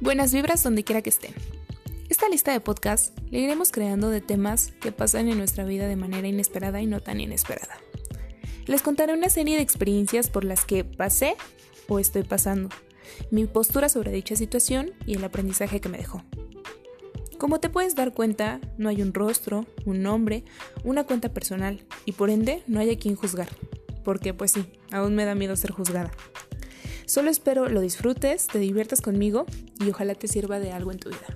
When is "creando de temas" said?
3.70-4.72